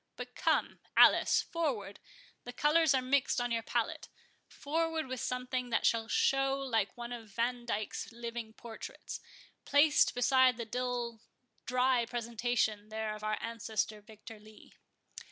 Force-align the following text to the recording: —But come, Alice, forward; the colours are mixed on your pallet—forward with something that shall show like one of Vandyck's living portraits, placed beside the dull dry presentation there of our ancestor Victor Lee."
—But 0.15 0.33
come, 0.33 0.79
Alice, 0.97 1.43
forward; 1.43 1.99
the 2.43 2.51
colours 2.51 2.95
are 2.95 3.03
mixed 3.03 3.39
on 3.39 3.51
your 3.51 3.61
pallet—forward 3.61 5.05
with 5.05 5.19
something 5.19 5.69
that 5.69 5.85
shall 5.85 6.07
show 6.07 6.57
like 6.59 6.97
one 6.97 7.11
of 7.13 7.29
Vandyck's 7.29 8.11
living 8.11 8.53
portraits, 8.53 9.19
placed 9.63 10.15
beside 10.15 10.57
the 10.57 10.65
dull 10.65 11.21
dry 11.67 12.07
presentation 12.07 12.89
there 12.89 13.13
of 13.13 13.23
our 13.23 13.37
ancestor 13.43 14.01
Victor 14.01 14.39
Lee." 14.39 14.73